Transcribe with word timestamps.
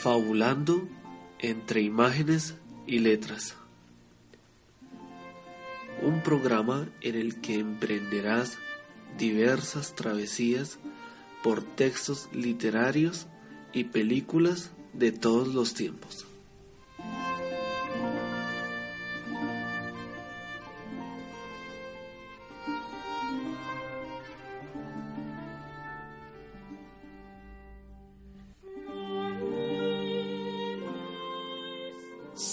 Fabulando 0.00 0.88
entre 1.40 1.82
imágenes 1.82 2.54
y 2.86 3.00
letras. 3.00 3.54
Un 6.00 6.22
programa 6.22 6.88
en 7.02 7.16
el 7.16 7.42
que 7.42 7.58
emprenderás 7.58 8.56
diversas 9.18 9.94
travesías 9.94 10.78
por 11.42 11.62
textos 11.62 12.30
literarios 12.32 13.26
y 13.74 13.84
películas 13.84 14.70
de 14.94 15.12
todos 15.12 15.48
los 15.48 15.74
tiempos. 15.74 16.26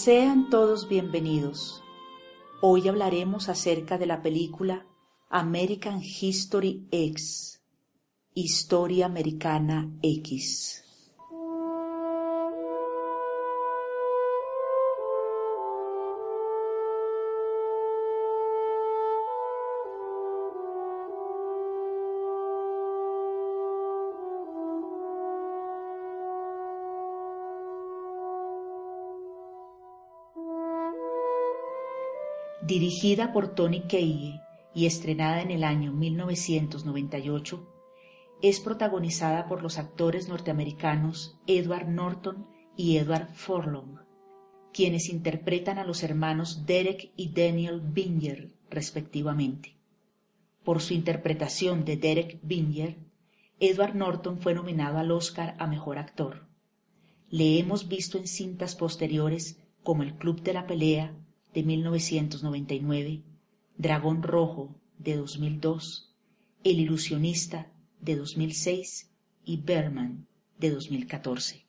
Sean 0.08 0.48
todos 0.48 0.88
bienvenidos. 0.88 1.84
Hoy 2.62 2.88
hablaremos 2.88 3.50
acerca 3.50 3.98
de 3.98 4.06
la 4.06 4.22
película 4.22 4.86
American 5.28 6.00
History 6.00 6.88
X, 6.90 7.60
Historia 8.32 9.04
Americana 9.04 9.92
X. 10.00 10.87
Dirigida 32.68 33.32
por 33.32 33.54
Tony 33.54 33.80
Kaye 33.80 34.42
y 34.74 34.84
estrenada 34.84 35.40
en 35.40 35.50
el 35.50 35.64
año 35.64 35.90
1998, 35.90 37.66
es 38.42 38.60
protagonizada 38.60 39.48
por 39.48 39.62
los 39.62 39.78
actores 39.78 40.28
norteamericanos 40.28 41.40
Edward 41.46 41.88
Norton 41.88 42.46
y 42.76 42.98
Edward 42.98 43.32
Furlong, 43.32 44.00
quienes 44.74 45.08
interpretan 45.08 45.78
a 45.78 45.84
los 45.84 46.02
hermanos 46.02 46.66
Derek 46.66 47.10
y 47.16 47.32
Daniel 47.32 47.80
Binger 47.80 48.52
respectivamente. 48.68 49.78
Por 50.62 50.82
su 50.82 50.92
interpretación 50.92 51.86
de 51.86 51.96
Derek 51.96 52.38
Binger, 52.42 52.98
Edward 53.60 53.94
Norton 53.94 54.40
fue 54.40 54.52
nominado 54.52 54.98
al 54.98 55.10
Oscar 55.10 55.56
a 55.58 55.66
Mejor 55.66 55.96
Actor. 55.96 56.46
Le 57.30 57.58
hemos 57.58 57.88
visto 57.88 58.18
en 58.18 58.26
cintas 58.26 58.74
posteriores 58.74 59.58
como 59.82 60.02
El 60.02 60.16
Club 60.16 60.42
de 60.42 60.52
la 60.52 60.66
Pelea, 60.66 61.16
de 61.58 61.64
1999, 61.64 63.24
Dragón 63.76 64.22
Rojo 64.22 64.80
de 64.96 65.16
2002, 65.16 66.14
El 66.62 66.78
Ilusionista 66.78 67.72
de 68.00 68.14
2006 68.14 69.10
y 69.44 69.56
Berman 69.56 70.28
de 70.56 70.70
2014. 70.70 71.66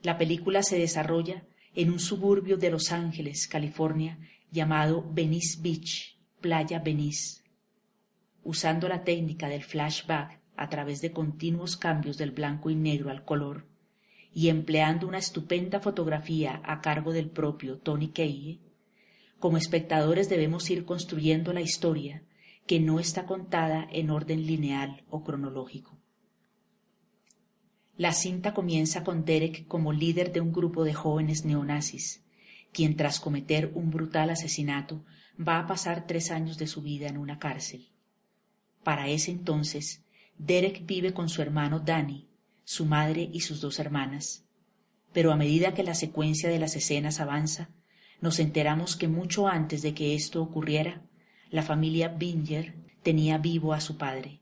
La 0.00 0.16
película 0.16 0.62
se 0.62 0.78
desarrolla 0.78 1.44
en 1.74 1.90
un 1.90 1.98
suburbio 1.98 2.56
de 2.56 2.70
Los 2.70 2.92
Ángeles, 2.92 3.46
California, 3.46 4.18
llamado 4.50 5.06
Venice 5.12 5.58
Beach, 5.60 6.18
Playa 6.40 6.78
Venice. 6.78 7.42
Usando 8.42 8.88
la 8.88 9.04
técnica 9.04 9.50
del 9.50 9.64
flashback 9.64 10.40
a 10.56 10.70
través 10.70 11.02
de 11.02 11.12
continuos 11.12 11.76
cambios 11.76 12.16
del 12.16 12.30
blanco 12.30 12.70
y 12.70 12.74
negro 12.74 13.10
al 13.10 13.22
color, 13.22 13.66
y 14.32 14.48
empleando 14.48 15.08
una 15.08 15.18
estupenda 15.18 15.80
fotografía 15.80 16.60
a 16.64 16.80
cargo 16.80 17.12
del 17.12 17.30
propio 17.30 17.78
Tony 17.78 18.08
Kaye, 18.08 18.60
como 19.38 19.56
espectadores 19.56 20.28
debemos 20.28 20.68
ir 20.70 20.84
construyendo 20.84 21.52
la 21.52 21.62
historia 21.62 22.22
que 22.66 22.78
no 22.78 23.00
está 23.00 23.26
contada 23.26 23.88
en 23.90 24.10
orden 24.10 24.46
lineal 24.46 25.02
o 25.08 25.24
cronológico. 25.24 25.98
La 27.96 28.12
cinta 28.12 28.54
comienza 28.54 29.02
con 29.04 29.24
Derek 29.24 29.66
como 29.66 29.92
líder 29.92 30.32
de 30.32 30.40
un 30.40 30.52
grupo 30.52 30.84
de 30.84 30.94
jóvenes 30.94 31.44
neonazis, 31.44 32.24
quien 32.72 32.96
tras 32.96 33.20
cometer 33.20 33.72
un 33.74 33.90
brutal 33.90 34.30
asesinato 34.30 35.04
va 35.36 35.58
a 35.58 35.66
pasar 35.66 36.06
tres 36.06 36.30
años 36.30 36.56
de 36.56 36.66
su 36.66 36.82
vida 36.82 37.08
en 37.08 37.18
una 37.18 37.38
cárcel. 37.38 37.88
Para 38.84 39.08
ese 39.08 39.30
entonces, 39.30 40.02
Derek 40.38 40.86
vive 40.86 41.12
con 41.12 41.28
su 41.28 41.42
hermano 41.42 41.80
Danny, 41.80 42.29
su 42.70 42.86
madre 42.86 43.28
y 43.32 43.40
sus 43.40 43.60
dos 43.60 43.80
hermanas. 43.80 44.44
Pero 45.12 45.32
a 45.32 45.36
medida 45.36 45.74
que 45.74 45.82
la 45.82 45.96
secuencia 45.96 46.48
de 46.48 46.60
las 46.60 46.76
escenas 46.76 47.18
avanza, 47.18 47.68
nos 48.20 48.38
enteramos 48.38 48.94
que 48.94 49.08
mucho 49.08 49.48
antes 49.48 49.82
de 49.82 49.92
que 49.92 50.14
esto 50.14 50.40
ocurriera, 50.40 51.02
la 51.50 51.64
familia 51.64 52.06
Binger 52.06 52.76
tenía 53.02 53.38
vivo 53.38 53.72
a 53.72 53.80
su 53.80 53.96
padre. 53.96 54.38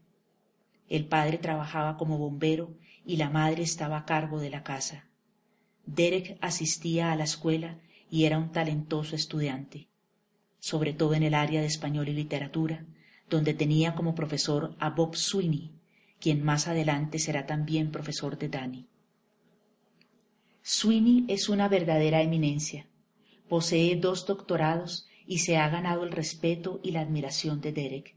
El 0.91 1.07
padre 1.07 1.39
trabajaba 1.39 1.97
como 1.97 2.19
bombero 2.19 2.77
y 3.07 3.17
la 3.17 3.31
madre 3.31 3.63
estaba 3.63 3.97
a 3.97 4.05
cargo 4.05 4.41
de 4.41 4.51
la 4.51 4.63
casa. 4.63 5.07
Derek 5.87 6.37
asistía 6.43 7.13
a 7.13 7.17
la 7.17 7.25
escuela 7.25 7.79
y 8.11 8.25
era 8.25 8.37
un 8.37 8.53
talentoso 8.53 9.17
estudiante, 9.17 9.89
sobre 10.59 10.93
todo 10.93 11.15
en 11.15 11.23
el 11.23 11.33
área 11.33 11.63
de 11.63 11.67
español 11.67 12.11
y 12.11 12.13
literatura, 12.13 12.85
donde 13.31 13.55
tenía 13.55 13.95
como 13.95 14.15
profesor 14.15 14.77
a 14.81 14.91
Bob 14.91 15.17
Sweeney, 15.17 15.78
quien 16.21 16.45
más 16.45 16.67
adelante 16.69 17.19
será 17.19 17.47
también 17.47 17.91
profesor 17.91 18.39
de 18.39 18.49
Danny. 18.49 18.87
Sweeney 20.63 21.25
es 21.29 21.49
una 21.49 21.69
verdadera 21.69 22.23
eminencia. 22.23 22.87
Posee 23.49 23.97
dos 23.97 24.27
doctorados 24.27 25.07
y 25.27 25.39
se 25.39 25.57
ha 25.57 25.69
ganado 25.69 26.05
el 26.05 26.13
respeto 26.13 26.81
y 26.83 26.91
la 26.91 27.01
admiración 27.01 27.61
de 27.61 27.73
Derek. 27.73 28.17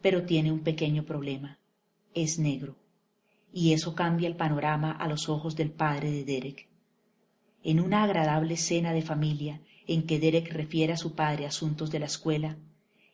Pero 0.00 0.24
tiene 0.24 0.52
un 0.52 0.60
pequeño 0.60 1.04
problema. 1.04 1.58
Es 2.14 2.38
negro. 2.38 2.76
Y 3.52 3.72
eso 3.72 3.94
cambia 3.94 4.28
el 4.28 4.36
panorama 4.36 4.92
a 4.92 5.08
los 5.08 5.28
ojos 5.28 5.56
del 5.56 5.70
padre 5.70 6.10
de 6.10 6.24
Derek. 6.24 6.68
En 7.62 7.80
una 7.80 8.04
agradable 8.04 8.54
escena 8.54 8.92
de 8.92 9.02
familia 9.02 9.60
en 9.86 10.06
que 10.06 10.18
Derek 10.18 10.52
refiere 10.52 10.92
a 10.92 10.96
su 10.96 11.14
padre 11.14 11.46
asuntos 11.46 11.90
de 11.90 11.98
la 11.98 12.06
escuela, 12.06 12.56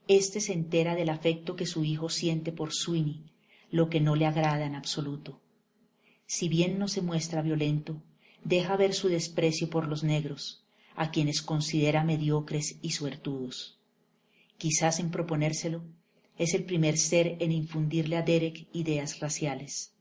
éste 0.08 0.40
se 0.40 0.52
entera 0.52 0.94
del 0.94 1.08
afecto 1.08 1.56
que 1.56 1.66
su 1.66 1.84
hijo 1.84 2.08
siente 2.08 2.52
por 2.52 2.72
Sweeney 2.72 3.31
lo 3.72 3.88
que 3.88 4.00
no 4.00 4.14
le 4.14 4.26
agrada 4.26 4.66
en 4.66 4.76
absoluto. 4.76 5.40
Si 6.26 6.48
bien 6.48 6.78
no 6.78 6.86
se 6.86 7.02
muestra 7.02 7.42
violento, 7.42 8.00
deja 8.44 8.76
ver 8.76 8.94
su 8.94 9.08
desprecio 9.08 9.70
por 9.70 9.88
los 9.88 10.04
negros, 10.04 10.64
a 10.94 11.10
quienes 11.10 11.42
considera 11.42 12.04
mediocres 12.04 12.76
y 12.82 12.90
suertudos. 12.90 13.80
Quizás 14.58 15.00
en 15.00 15.10
proponérselo, 15.10 15.82
es 16.36 16.54
el 16.54 16.64
primer 16.64 16.98
ser 16.98 17.36
en 17.40 17.50
infundirle 17.50 18.16
a 18.16 18.22
Derek 18.22 18.68
ideas 18.72 19.20
raciales. 19.20 19.94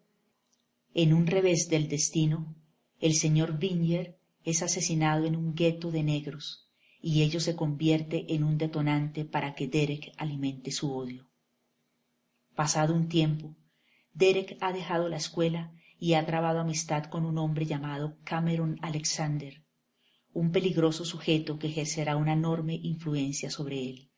En 0.94 1.14
un 1.14 1.26
revés 1.26 1.68
del 1.70 1.88
destino, 1.88 2.54
el 3.00 3.16
señor 3.16 3.58
Binger 3.58 4.18
es 4.44 4.62
asesinado 4.64 5.26
en 5.26 5.38
un 5.38 5.56
gueto 5.56 5.92
de 5.92 6.04
negros, 6.04 6.70
y 7.02 7.22
ello 7.24 7.40
se 7.40 7.56
convierte 7.56 8.34
en 8.34 8.44
un 8.44 8.58
detonante 8.58 9.24
para 9.24 9.56
que 9.56 9.68
Derek 9.68 10.12
alimente 10.18 10.72
su 10.72 10.94
odio. 10.94 11.28
Pasado 12.54 12.94
un 12.94 13.08
tiempo, 13.08 13.56
Derek 14.14 14.58
ha 14.60 14.74
dejado 14.74 15.08
la 15.08 15.18
escuela 15.18 15.74
y 15.98 16.14
ha 16.14 16.26
trabado 16.26 16.60
amistad 16.60 17.06
con 17.06 17.26
un 17.26 17.38
hombre 17.38 17.66
llamado 17.66 18.18
Cameron 18.24 18.78
Alexander, 18.82 19.64
un 20.34 20.52
peligroso 20.52 21.06
sujeto 21.06 21.58
que 21.58 21.68
ejercerá 21.68 22.18
una 22.18 22.34
enorme 22.34 22.76
influencia 22.76 23.50
sobre 23.50 23.82
él. 23.90 24.12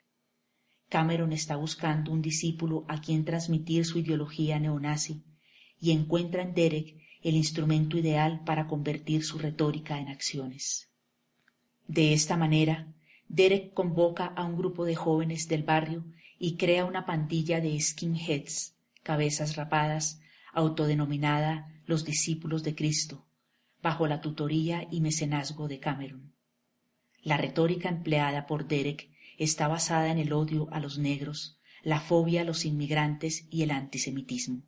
Cameron 0.89 1.31
está 1.31 1.57
buscando 1.57 2.11
un 2.11 2.21
discípulo 2.21 2.85
a 2.87 3.01
quien 3.01 3.23
transmitir 3.23 3.85
su 3.85 3.99
ideología 3.99 4.59
neonazi 4.59 5.23
y 5.79 5.91
encuentra 5.91 6.41
en 6.41 6.53
Derek 6.53 6.97
el 7.21 7.35
instrumento 7.35 7.97
ideal 7.97 8.43
para 8.43 8.67
convertir 8.67 9.23
su 9.23 9.37
retórica 9.37 9.99
en 9.99 10.07
acciones. 10.07 10.89
De 11.87 12.13
esta 12.13 12.35
manera, 12.35 12.93
Derek 13.27 13.73
convoca 13.73 14.25
a 14.25 14.43
un 14.43 14.57
grupo 14.57 14.85
de 14.85 14.95
jóvenes 14.95 15.47
del 15.47 15.63
barrio 15.63 16.05
y 16.39 16.57
crea 16.57 16.85
una 16.85 17.05
pandilla 17.05 17.61
de 17.61 17.79
skinheads 17.79 18.73
cabezas 19.03 19.55
rapadas, 19.55 20.19
autodenominada 20.53 21.69
los 21.85 22.05
discípulos 22.05 22.63
de 22.63 22.75
Cristo, 22.75 23.25
bajo 23.81 24.07
la 24.07 24.21
tutoría 24.21 24.87
y 24.89 25.01
mecenazgo 25.01 25.67
de 25.67 25.79
Cameron. 25.79 26.33
La 27.21 27.37
retórica 27.37 27.89
empleada 27.89 28.47
por 28.47 28.67
Derek 28.67 29.09
está 29.37 29.67
basada 29.67 30.09
en 30.09 30.17
el 30.17 30.33
odio 30.33 30.67
a 30.71 30.79
los 30.79 30.97
negros, 30.97 31.59
la 31.83 31.99
fobia 31.99 32.41
a 32.41 32.43
los 32.45 32.65
inmigrantes 32.65 33.45
y 33.49 33.63
el 33.63 33.71
antisemitismo. 33.71 34.63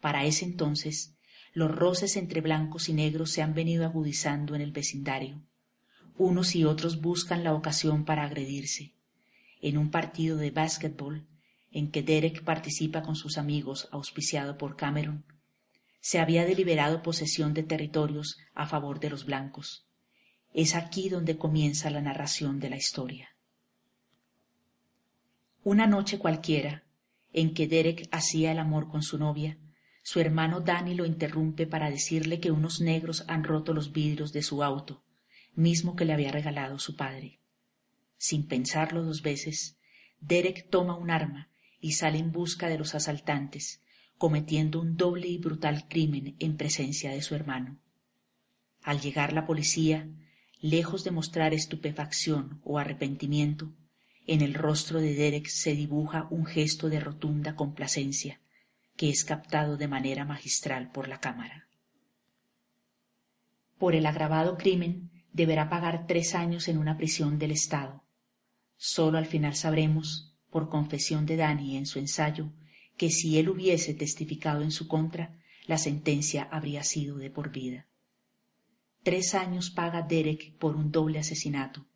Para 0.00 0.24
ese 0.24 0.44
entonces, 0.44 1.16
los 1.52 1.74
roces 1.74 2.16
entre 2.16 2.40
blancos 2.40 2.88
y 2.88 2.92
negros 2.92 3.30
se 3.30 3.42
han 3.42 3.54
venido 3.54 3.84
agudizando 3.84 4.54
en 4.54 4.60
el 4.60 4.72
vecindario. 4.72 5.42
Unos 6.16 6.54
y 6.54 6.64
otros 6.64 7.00
buscan 7.00 7.42
la 7.42 7.54
ocasión 7.54 8.04
para 8.04 8.24
agredirse. 8.24 8.94
En 9.60 9.78
un 9.78 9.90
partido 9.90 10.36
de 10.36 10.50
básquetbol, 10.50 11.26
en 11.74 11.90
que 11.90 12.04
Derek 12.04 12.44
participa 12.44 13.02
con 13.02 13.16
sus 13.16 13.36
amigos 13.36 13.88
auspiciado 13.90 14.56
por 14.56 14.76
Cameron, 14.76 15.24
se 16.00 16.20
había 16.20 16.46
deliberado 16.46 17.02
posesión 17.02 17.52
de 17.52 17.64
territorios 17.64 18.38
a 18.54 18.64
favor 18.66 19.00
de 19.00 19.10
los 19.10 19.26
blancos. 19.26 19.84
Es 20.52 20.76
aquí 20.76 21.08
donde 21.08 21.36
comienza 21.36 21.90
la 21.90 22.00
narración 22.00 22.60
de 22.60 22.70
la 22.70 22.76
historia. 22.76 23.30
Una 25.64 25.88
noche 25.88 26.18
cualquiera, 26.18 26.84
en 27.32 27.54
que 27.54 27.66
Derek 27.66 28.08
hacía 28.12 28.52
el 28.52 28.60
amor 28.60 28.88
con 28.88 29.02
su 29.02 29.18
novia, 29.18 29.58
su 30.04 30.20
hermano 30.20 30.60
Danny 30.60 30.94
lo 30.94 31.06
interrumpe 31.06 31.66
para 31.66 31.90
decirle 31.90 32.38
que 32.38 32.52
unos 32.52 32.80
negros 32.80 33.24
han 33.26 33.42
roto 33.42 33.72
los 33.72 33.90
vidrios 33.90 34.32
de 34.32 34.42
su 34.42 34.62
auto, 34.62 35.02
mismo 35.54 35.96
que 35.96 36.04
le 36.04 36.12
había 36.12 36.30
regalado 36.30 36.78
su 36.78 36.94
padre. 36.94 37.40
Sin 38.16 38.46
pensarlo 38.46 39.02
dos 39.02 39.22
veces, 39.22 39.76
Derek 40.20 40.70
toma 40.70 40.96
un 40.96 41.10
arma 41.10 41.50
y 41.84 41.92
sale 41.92 42.16
en 42.16 42.32
busca 42.32 42.70
de 42.70 42.78
los 42.78 42.94
asaltantes, 42.94 43.82
cometiendo 44.16 44.80
un 44.80 44.96
doble 44.96 45.28
y 45.28 45.36
brutal 45.36 45.86
crimen 45.86 46.34
en 46.38 46.56
presencia 46.56 47.10
de 47.10 47.20
su 47.20 47.34
hermano. 47.34 47.78
Al 48.82 49.02
llegar 49.02 49.34
la 49.34 49.44
policía, 49.44 50.08
lejos 50.62 51.04
de 51.04 51.10
mostrar 51.10 51.52
estupefacción 51.52 52.62
o 52.64 52.78
arrepentimiento, 52.78 53.74
en 54.26 54.40
el 54.40 54.54
rostro 54.54 55.02
de 55.02 55.12
Derek 55.12 55.46
se 55.48 55.74
dibuja 55.74 56.26
un 56.30 56.46
gesto 56.46 56.88
de 56.88 57.00
rotunda 57.00 57.54
complacencia, 57.54 58.40
que 58.96 59.10
es 59.10 59.22
captado 59.22 59.76
de 59.76 59.86
manera 59.86 60.24
magistral 60.24 60.90
por 60.90 61.06
la 61.06 61.20
cámara. 61.20 61.68
Por 63.76 63.94
el 63.94 64.06
agravado 64.06 64.56
crimen 64.56 65.10
deberá 65.34 65.68
pagar 65.68 66.06
tres 66.06 66.34
años 66.34 66.66
en 66.68 66.78
una 66.78 66.96
prisión 66.96 67.38
del 67.38 67.50
Estado. 67.50 68.04
Solo 68.78 69.18
al 69.18 69.26
final 69.26 69.54
sabremos, 69.54 70.33
por 70.54 70.68
confesión 70.68 71.26
de 71.26 71.34
Dani 71.34 71.76
en 71.76 71.84
su 71.84 71.98
ensayo, 71.98 72.52
que 72.96 73.10
si 73.10 73.40
él 73.40 73.48
hubiese 73.48 73.92
testificado 73.92 74.62
en 74.62 74.70
su 74.70 74.86
contra, 74.86 75.36
la 75.66 75.78
sentencia 75.78 76.44
habría 76.44 76.84
sido 76.84 77.16
de 77.16 77.28
por 77.28 77.50
vida. 77.50 77.88
Tres 79.02 79.34
años 79.34 79.70
paga 79.70 80.02
Derek 80.02 80.56
por 80.58 80.76
un 80.76 80.92
doble 80.92 81.18
asesinato, 81.18 81.88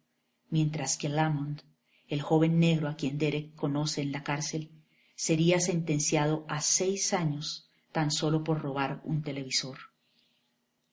mientras 0.50 0.96
que 0.96 1.08
Lamont 1.08 1.62
el 2.08 2.20
joven 2.20 2.58
negro 2.58 2.88
a 2.88 2.96
quien 2.96 3.16
Derek 3.16 3.54
conoce 3.54 4.02
en 4.02 4.10
la 4.10 4.24
cárcel, 4.24 4.72
sería 5.14 5.60
sentenciado 5.60 6.44
a 6.48 6.60
seis 6.60 7.14
años 7.14 7.70
tan 7.92 8.10
solo 8.10 8.42
por 8.42 8.60
robar 8.60 9.00
un 9.04 9.22
televisor. 9.22 9.78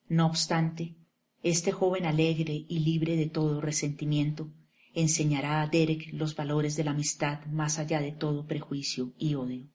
No 0.07 0.27
obstante, 0.27 0.94
este 1.41 1.71
joven 1.71 2.06
alegre 2.06 2.63
y 2.69 2.77
libre 2.81 3.15
de 3.15 3.25
todo 3.25 3.59
resentimiento 3.59 4.51
enseñará 4.95 5.62
a 5.62 5.68
Derek 5.68 6.13
los 6.13 6.36
valores 6.36 6.75
de 6.77 6.86
la 6.86 6.92
amistad 6.92 7.45
más 7.45 7.77
allá 7.80 8.00
de 8.01 8.13
todo 8.13 8.47
prejuicio 8.47 9.13
y 9.18 9.36
odio. 9.36 9.69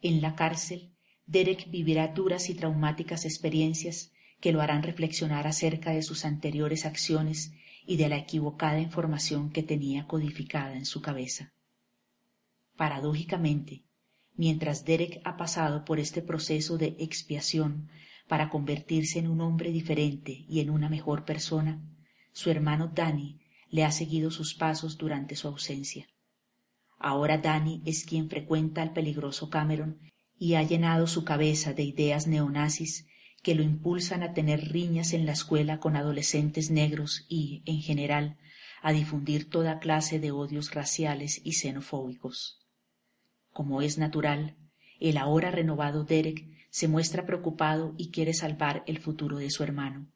En 0.00 0.22
la 0.22 0.34
cárcel, 0.34 0.94
Derek 1.26 1.70
vivirá 1.70 2.08
duras 2.08 2.48
y 2.48 2.54
traumáticas 2.54 3.26
experiencias 3.26 4.10
que 4.40 4.52
lo 4.52 4.62
harán 4.62 4.82
reflexionar 4.82 5.46
acerca 5.46 5.92
de 5.92 6.02
sus 6.02 6.24
anteriores 6.24 6.86
acciones 6.86 7.52
y 7.86 7.96
de 7.96 8.08
la 8.08 8.16
equivocada 8.16 8.80
información 8.80 9.50
que 9.50 9.62
tenía 9.62 10.06
codificada 10.06 10.74
en 10.74 10.86
su 10.86 11.02
cabeza. 11.02 11.52
Paradójicamente, 12.76 13.84
mientras 14.36 14.84
Derek 14.84 15.20
ha 15.24 15.36
pasado 15.36 15.84
por 15.84 15.98
este 16.00 16.22
proceso 16.22 16.78
de 16.78 16.96
expiación 16.98 17.88
para 18.28 18.48
convertirse 18.48 19.18
en 19.18 19.28
un 19.28 19.40
hombre 19.40 19.72
diferente 19.72 20.44
y 20.48 20.60
en 20.60 20.70
una 20.70 20.88
mejor 20.88 21.24
persona, 21.24 21.82
su 22.32 22.50
hermano 22.50 22.92
Danny 22.94 23.40
le 23.70 23.84
ha 23.84 23.92
seguido 23.92 24.30
sus 24.30 24.54
pasos 24.54 24.98
durante 24.98 25.36
su 25.36 25.48
ausencia. 25.48 26.08
Ahora 26.98 27.38
Danny 27.38 27.82
es 27.84 28.04
quien 28.04 28.28
frecuenta 28.28 28.82
al 28.82 28.92
peligroso 28.92 29.50
Cameron 29.50 30.00
y 30.38 30.54
ha 30.54 30.62
llenado 30.62 31.06
su 31.06 31.24
cabeza 31.24 31.72
de 31.72 31.84
ideas 31.84 32.26
neonazis 32.26 33.06
que 33.42 33.54
lo 33.54 33.62
impulsan 33.62 34.22
a 34.22 34.34
tener 34.34 34.68
riñas 34.72 35.12
en 35.12 35.26
la 35.26 35.32
escuela 35.32 35.78
con 35.78 35.96
adolescentes 35.96 36.70
negros 36.70 37.24
y, 37.28 37.62
en 37.66 37.80
general, 37.80 38.36
a 38.82 38.92
difundir 38.92 39.48
toda 39.48 39.78
clase 39.78 40.18
de 40.18 40.32
odios 40.32 40.74
raciales 40.74 41.40
y 41.44 41.52
xenofóbicos. 41.52 42.58
Como 43.52 43.82
es 43.82 43.98
natural, 43.98 44.56
el 45.00 45.16
ahora 45.16 45.50
renovado 45.50 46.04
Derek 46.04 46.46
se 46.70 46.88
muestra 46.88 47.26
preocupado 47.26 47.94
y 47.96 48.10
quiere 48.10 48.34
salvar 48.34 48.84
el 48.86 48.98
futuro 48.98 49.38
de 49.38 49.50
su 49.50 49.62
hermano. 49.62 50.08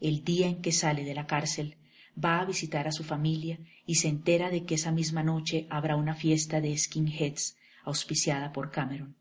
El 0.00 0.24
día 0.24 0.48
en 0.48 0.62
que 0.62 0.72
sale 0.72 1.04
de 1.04 1.14
la 1.14 1.26
cárcel, 1.26 1.78
va 2.22 2.40
a 2.40 2.44
visitar 2.44 2.86
a 2.86 2.92
su 2.92 3.04
familia 3.04 3.58
y 3.86 3.96
se 3.96 4.08
entera 4.08 4.50
de 4.50 4.64
que 4.64 4.74
esa 4.74 4.92
misma 4.92 5.22
noche 5.22 5.66
habrá 5.70 5.96
una 5.96 6.14
fiesta 6.14 6.60
de 6.60 6.76
skinheads 6.76 7.56
auspiciada 7.84 8.52
por 8.52 8.70
Cameron. 8.70 9.16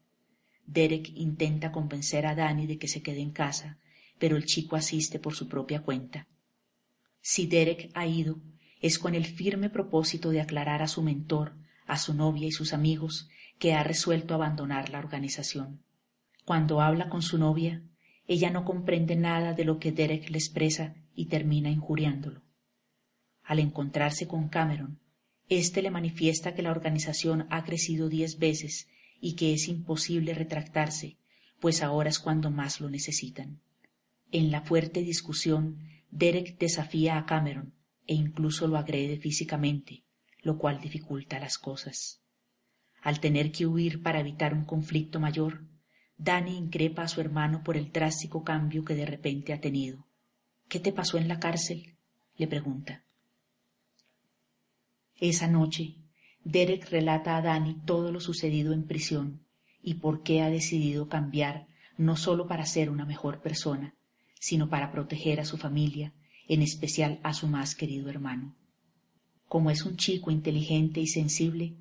Derek 0.65 1.09
intenta 1.15 1.71
convencer 1.71 2.25
a 2.25 2.35
Danny 2.35 2.67
de 2.67 2.77
que 2.77 2.87
se 2.87 3.01
quede 3.01 3.21
en 3.21 3.31
casa, 3.31 3.77
pero 4.19 4.37
el 4.37 4.45
chico 4.45 4.75
asiste 4.75 5.19
por 5.19 5.35
su 5.35 5.47
propia 5.47 5.81
cuenta. 5.81 6.27
Si 7.21 7.47
Derek 7.47 7.89
ha 7.93 8.05
ido, 8.05 8.39
es 8.79 8.97
con 8.99 9.15
el 9.15 9.25
firme 9.25 9.69
propósito 9.69 10.29
de 10.29 10.41
aclarar 10.41 10.81
a 10.81 10.87
su 10.87 11.01
mentor, 11.01 11.55
a 11.87 11.97
su 11.97 12.13
novia 12.13 12.47
y 12.47 12.51
sus 12.51 12.73
amigos 12.73 13.29
que 13.59 13.73
ha 13.73 13.83
resuelto 13.83 14.33
abandonar 14.33 14.89
la 14.89 14.99
organización. 14.99 15.83
Cuando 16.45 16.81
habla 16.81 17.09
con 17.09 17.21
su 17.21 17.37
novia, 17.37 17.83
ella 18.27 18.49
no 18.49 18.65
comprende 18.65 19.15
nada 19.15 19.53
de 19.53 19.65
lo 19.65 19.77
que 19.77 19.91
Derek 19.91 20.29
le 20.29 20.37
expresa 20.37 20.95
y 21.13 21.25
termina 21.25 21.69
injuriándolo. 21.69 22.41
Al 23.51 23.59
encontrarse 23.59 24.27
con 24.29 24.47
Cameron, 24.47 25.01
éste 25.49 25.81
le 25.81 25.91
manifiesta 25.91 26.55
que 26.55 26.61
la 26.61 26.71
organización 26.71 27.47
ha 27.49 27.65
crecido 27.65 28.07
diez 28.07 28.39
veces 28.39 28.87
y 29.19 29.35
que 29.35 29.51
es 29.51 29.67
imposible 29.67 30.33
retractarse, 30.33 31.17
pues 31.59 31.83
ahora 31.83 32.09
es 32.09 32.19
cuando 32.19 32.49
más 32.49 32.79
lo 32.79 32.89
necesitan. 32.89 33.59
En 34.31 34.51
la 34.51 34.61
fuerte 34.61 35.01
discusión, 35.01 35.79
Derek 36.11 36.57
desafía 36.59 37.17
a 37.17 37.25
Cameron 37.25 37.73
e 38.07 38.13
incluso 38.13 38.69
lo 38.69 38.77
agrede 38.77 39.17
físicamente, 39.17 40.05
lo 40.43 40.57
cual 40.57 40.79
dificulta 40.79 41.37
las 41.37 41.57
cosas. 41.57 42.21
Al 43.01 43.19
tener 43.19 43.51
que 43.51 43.65
huir 43.65 44.01
para 44.01 44.21
evitar 44.21 44.53
un 44.53 44.63
conflicto 44.63 45.19
mayor, 45.19 45.65
Danny 46.17 46.55
increpa 46.55 47.01
a 47.01 47.09
su 47.09 47.19
hermano 47.19 47.63
por 47.65 47.75
el 47.75 47.91
drástico 47.91 48.45
cambio 48.45 48.85
que 48.85 48.95
de 48.95 49.07
repente 49.07 49.51
ha 49.51 49.59
tenido. 49.59 50.07
¿Qué 50.69 50.79
te 50.79 50.93
pasó 50.93 51.17
en 51.17 51.27
la 51.27 51.41
cárcel? 51.41 51.97
le 52.37 52.47
pregunta. 52.47 53.03
Esa 55.21 55.47
noche, 55.47 55.97
Derek 56.43 56.89
relata 56.89 57.37
a 57.37 57.43
Danny 57.43 57.75
todo 57.85 58.11
lo 58.11 58.19
sucedido 58.19 58.73
en 58.73 58.87
prisión 58.87 59.45
y 59.83 59.93
por 59.93 60.23
qué 60.23 60.41
ha 60.41 60.49
decidido 60.49 61.09
cambiar 61.09 61.67
no 61.95 62.17
solo 62.17 62.47
para 62.47 62.65
ser 62.65 62.89
una 62.89 63.05
mejor 63.05 63.39
persona, 63.39 63.93
sino 64.39 64.67
para 64.67 64.91
proteger 64.91 65.39
a 65.39 65.45
su 65.45 65.57
familia, 65.57 66.11
en 66.47 66.63
especial 66.63 67.19
a 67.21 67.35
su 67.35 67.45
más 67.45 67.75
querido 67.75 68.09
hermano. 68.09 68.55
Como 69.47 69.69
es 69.69 69.83
un 69.83 69.95
chico 69.95 70.31
inteligente 70.31 70.99
y 70.99 71.05
sensible, 71.05 71.75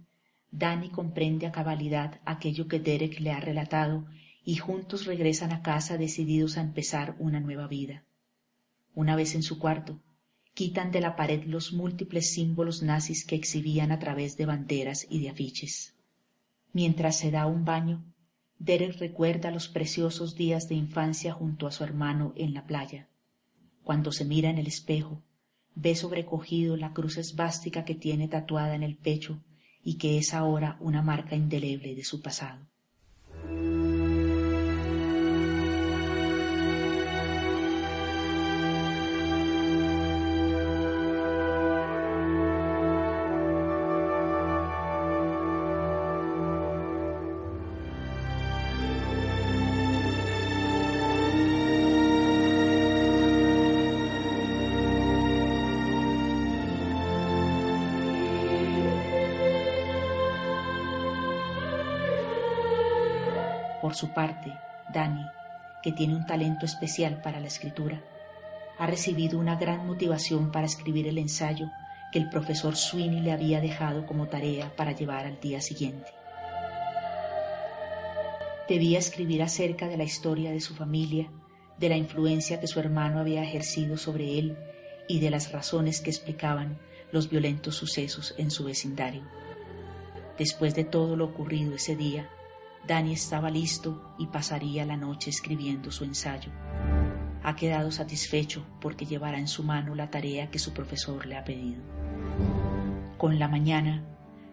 Danny 0.50 0.90
comprende 0.90 1.46
a 1.46 1.52
cabalidad 1.52 2.20
aquello 2.26 2.68
que 2.68 2.78
Derek 2.78 3.20
le 3.20 3.30
ha 3.30 3.40
relatado 3.40 4.04
y 4.44 4.56
juntos 4.56 5.06
regresan 5.06 5.52
a 5.52 5.62
casa 5.62 5.96
decididos 5.96 6.58
a 6.58 6.60
empezar 6.60 7.16
una 7.18 7.40
nueva 7.40 7.68
vida. 7.68 8.04
Una 8.94 9.16
vez 9.16 9.34
en 9.34 9.42
su 9.42 9.58
cuarto, 9.58 9.98
quitan 10.54 10.90
de 10.90 11.00
la 11.00 11.16
pared 11.16 11.44
los 11.44 11.72
múltiples 11.72 12.32
símbolos 12.32 12.82
nazis 12.82 13.24
que 13.24 13.36
exhibían 13.36 13.92
a 13.92 13.98
través 13.98 14.36
de 14.36 14.46
banderas 14.46 15.06
y 15.08 15.20
de 15.20 15.30
afiches. 15.30 15.94
Mientras 16.72 17.18
se 17.18 17.30
da 17.30 17.46
un 17.46 17.64
baño, 17.64 18.04
Derek 18.58 18.98
recuerda 18.98 19.50
los 19.50 19.68
preciosos 19.68 20.36
días 20.36 20.68
de 20.68 20.74
infancia 20.74 21.32
junto 21.32 21.66
a 21.66 21.72
su 21.72 21.82
hermano 21.82 22.34
en 22.36 22.52
la 22.52 22.66
playa. 22.66 23.08
Cuando 23.82 24.12
se 24.12 24.24
mira 24.24 24.50
en 24.50 24.58
el 24.58 24.66
espejo, 24.66 25.22
ve 25.74 25.94
sobrecogido 25.94 26.76
la 26.76 26.92
cruz 26.92 27.16
esvástica 27.16 27.84
que 27.84 27.94
tiene 27.94 28.28
tatuada 28.28 28.74
en 28.74 28.82
el 28.82 28.96
pecho 28.96 29.42
y 29.82 29.96
que 29.96 30.18
es 30.18 30.34
ahora 30.34 30.76
una 30.80 31.00
marca 31.00 31.36
indeleble 31.36 31.94
de 31.94 32.04
su 32.04 32.20
pasado. 32.20 32.69
Por 63.90 63.96
su 63.96 64.14
parte, 64.14 64.52
Dani, 64.94 65.26
que 65.82 65.90
tiene 65.90 66.14
un 66.14 66.24
talento 66.24 66.64
especial 66.64 67.20
para 67.22 67.40
la 67.40 67.48
escritura, 67.48 68.00
ha 68.78 68.86
recibido 68.86 69.36
una 69.36 69.56
gran 69.56 69.84
motivación 69.84 70.52
para 70.52 70.66
escribir 70.66 71.08
el 71.08 71.18
ensayo 71.18 71.66
que 72.12 72.20
el 72.20 72.30
profesor 72.30 72.76
Sweeney 72.76 73.18
le 73.18 73.32
había 73.32 73.60
dejado 73.60 74.06
como 74.06 74.28
tarea 74.28 74.76
para 74.76 74.92
llevar 74.92 75.26
al 75.26 75.40
día 75.40 75.60
siguiente. 75.60 76.12
Debía 78.68 79.00
escribir 79.00 79.42
acerca 79.42 79.88
de 79.88 79.96
la 79.96 80.04
historia 80.04 80.52
de 80.52 80.60
su 80.60 80.76
familia, 80.76 81.28
de 81.76 81.88
la 81.88 81.96
influencia 81.96 82.60
que 82.60 82.68
su 82.68 82.78
hermano 82.78 83.18
había 83.18 83.42
ejercido 83.42 83.96
sobre 83.96 84.38
él 84.38 84.56
y 85.08 85.18
de 85.18 85.30
las 85.30 85.50
razones 85.50 86.00
que 86.00 86.10
explicaban 86.10 86.78
los 87.10 87.28
violentos 87.28 87.74
sucesos 87.74 88.36
en 88.38 88.52
su 88.52 88.62
vecindario. 88.62 89.24
Después 90.38 90.76
de 90.76 90.84
todo 90.84 91.16
lo 91.16 91.24
ocurrido 91.24 91.74
ese 91.74 91.96
día, 91.96 92.30
Dani 92.86 93.12
estaba 93.12 93.50
listo 93.50 94.14
y 94.18 94.26
pasaría 94.26 94.84
la 94.84 94.96
noche 94.96 95.30
escribiendo 95.30 95.90
su 95.90 96.04
ensayo. 96.04 96.50
Ha 97.42 97.56
quedado 97.56 97.90
satisfecho 97.90 98.66
porque 98.80 99.06
llevará 99.06 99.38
en 99.38 99.48
su 99.48 99.62
mano 99.62 99.94
la 99.94 100.10
tarea 100.10 100.50
que 100.50 100.58
su 100.58 100.72
profesor 100.72 101.26
le 101.26 101.36
ha 101.36 101.44
pedido. 101.44 101.82
Con 103.18 103.38
la 103.38 103.48
mañana, 103.48 104.02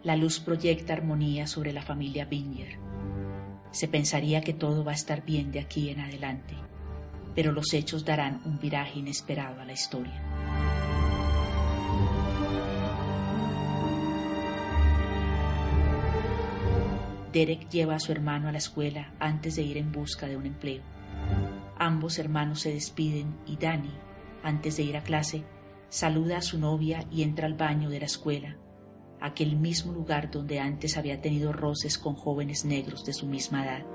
la 0.03 0.15
luz 0.15 0.39
proyecta 0.39 0.93
armonía 0.93 1.47
sobre 1.47 1.73
la 1.73 1.81
familia 1.81 2.25
Binger. 2.25 2.77
Se 3.71 3.87
pensaría 3.87 4.41
que 4.41 4.53
todo 4.53 4.83
va 4.83 4.91
a 4.91 4.95
estar 4.95 5.25
bien 5.25 5.51
de 5.51 5.59
aquí 5.59 5.89
en 5.89 5.99
adelante, 5.99 6.55
pero 7.35 7.51
los 7.51 7.73
hechos 7.73 8.05
darán 8.05 8.41
un 8.45 8.59
viraje 8.59 8.99
inesperado 8.99 9.61
a 9.61 9.65
la 9.65 9.73
historia. 9.73 10.26
Derek 17.37 17.69
lleva 17.69 17.93
a 17.93 17.99
su 17.99 18.11
hermano 18.11 18.47
a 18.47 18.51
la 18.51 18.57
escuela 18.57 19.13
antes 19.19 19.57
de 19.57 19.61
ir 19.61 19.77
en 19.77 19.91
busca 19.91 20.27
de 20.27 20.37
un 20.37 20.47
empleo. 20.47 20.81
Ambos 21.77 22.17
hermanos 22.17 22.61
se 22.61 22.73
despiden 22.73 23.37
y 23.45 23.57
Danny, 23.57 23.93
antes 24.41 24.77
de 24.77 24.81
ir 24.81 24.97
a 24.97 25.03
clase, 25.03 25.43
saluda 25.87 26.37
a 26.37 26.41
su 26.41 26.57
novia 26.57 27.05
y 27.11 27.21
entra 27.21 27.45
al 27.45 27.53
baño 27.53 27.91
de 27.91 27.99
la 27.99 28.07
escuela, 28.07 28.57
aquel 29.21 29.55
mismo 29.55 29.93
lugar 29.93 30.31
donde 30.31 30.59
antes 30.59 30.97
había 30.97 31.21
tenido 31.21 31.53
roces 31.53 31.99
con 31.99 32.15
jóvenes 32.15 32.65
negros 32.65 33.05
de 33.05 33.13
su 33.13 33.27
misma 33.27 33.65
edad. 33.65 33.85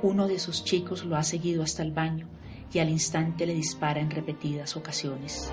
Uno 0.00 0.26
de 0.26 0.38
sus 0.38 0.64
chicos 0.64 1.04
lo 1.04 1.16
ha 1.16 1.24
seguido 1.24 1.62
hasta 1.62 1.82
el 1.82 1.92
baño 1.92 2.26
y 2.72 2.78
al 2.78 2.88
instante 2.88 3.44
le 3.44 3.52
dispara 3.52 4.00
en 4.00 4.10
repetidas 4.10 4.78
ocasiones. 4.78 5.52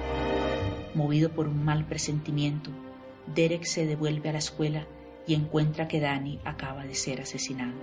Movido 0.95 1.33
por 1.33 1.50
un 1.50 1.65
mal 1.65 1.86
presentimiento, 1.86 2.72
Derek 3.36 3.65
se 3.65 3.86
devuelve 3.86 4.29
a 4.29 4.31
la 4.31 4.39
escuela 4.39 4.88
y 5.25 5.34
encuentra 5.34 5.88
que 5.88 6.00
Danny 6.00 6.39
acaba 6.44 6.86
de 6.86 6.96
ser 6.96 7.22
asesinado. 7.22 7.74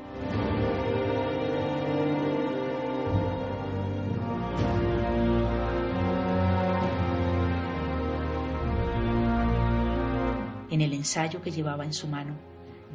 En 10.71 10.81
el 10.81 10.93
ensayo 10.93 11.43
que 11.43 11.51
llevaba 11.51 11.85
en 11.85 11.93
su 11.93 12.07
mano, 12.07 12.37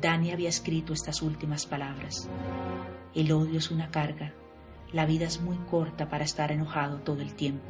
Danny 0.01 0.31
había 0.31 0.49
escrito 0.49 0.93
estas 0.93 1.21
últimas 1.21 1.65
palabras. 1.65 2.29
El 3.13 3.31
odio 3.31 3.59
es 3.59 3.69
una 3.69 3.91
carga, 3.91 4.33
la 4.93 5.05
vida 5.05 5.25
es 5.25 5.41
muy 5.41 5.57
corta 5.69 6.09
para 6.09 6.23
estar 6.23 6.51
enojado 6.51 6.99
todo 6.99 7.21
el 7.21 7.33
tiempo. 7.33 7.65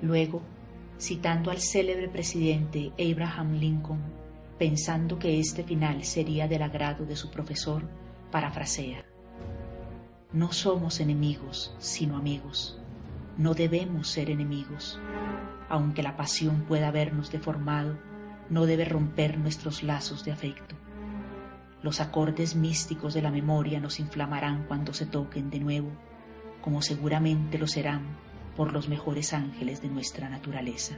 Luego, 0.00 0.42
citando 1.00 1.50
al 1.50 1.60
célebre 1.60 2.08
presidente 2.08 2.92
Abraham 2.98 3.54
Lincoln, 3.54 4.00
pensando 4.58 5.18
que 5.18 5.40
este 5.40 5.64
final 5.64 6.04
sería 6.04 6.48
del 6.48 6.62
agrado 6.62 7.06
de 7.06 7.16
su 7.16 7.30
profesor, 7.30 7.88
parafrasea. 8.30 9.04
No 10.32 10.52
somos 10.52 11.00
enemigos, 11.00 11.74
sino 11.78 12.16
amigos. 12.16 12.80
No 13.36 13.54
debemos 13.54 14.08
ser 14.08 14.30
enemigos. 14.30 15.00
Aunque 15.68 16.02
la 16.02 16.16
pasión 16.16 16.62
pueda 16.62 16.88
habernos 16.88 17.30
deformado, 17.30 17.98
no 18.50 18.66
debe 18.66 18.84
romper 18.84 19.38
nuestros 19.38 19.82
lazos 19.82 20.24
de 20.24 20.32
afecto. 20.32 20.76
Los 21.82 22.00
acordes 22.00 22.56
místicos 22.56 23.14
de 23.14 23.22
la 23.22 23.30
memoria 23.30 23.80
nos 23.80 24.00
inflamarán 24.00 24.64
cuando 24.66 24.94
se 24.94 25.06
toquen 25.06 25.50
de 25.50 25.60
nuevo, 25.60 25.90
como 26.60 26.80
seguramente 26.80 27.58
lo 27.58 27.66
serán 27.66 28.16
por 28.56 28.72
los 28.72 28.88
mejores 28.88 29.32
ángeles 29.32 29.82
de 29.82 29.88
nuestra 29.88 30.28
naturaleza. 30.28 30.94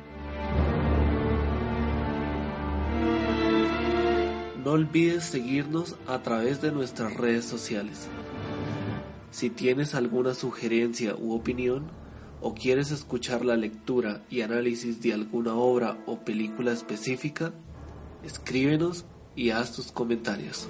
No 4.66 4.72
olvides 4.72 5.22
seguirnos 5.22 5.94
a 6.08 6.24
través 6.24 6.60
de 6.60 6.72
nuestras 6.72 7.14
redes 7.14 7.44
sociales. 7.44 8.08
Si 9.30 9.48
tienes 9.48 9.94
alguna 9.94 10.34
sugerencia 10.34 11.14
u 11.14 11.34
opinión 11.34 11.84
o 12.40 12.52
quieres 12.52 12.90
escuchar 12.90 13.44
la 13.44 13.56
lectura 13.56 14.24
y 14.28 14.40
análisis 14.40 15.00
de 15.00 15.12
alguna 15.12 15.54
obra 15.54 16.02
o 16.04 16.18
película 16.24 16.72
específica, 16.72 17.52
escríbenos 18.24 19.04
y 19.36 19.50
haz 19.50 19.70
tus 19.70 19.92
comentarios. 19.92 20.66